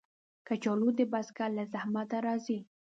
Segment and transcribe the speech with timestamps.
[0.47, 2.59] کچالو د بزګر له زحمته راځي